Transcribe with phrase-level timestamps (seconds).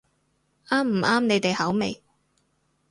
[0.67, 2.01] 啱唔啱你哋口味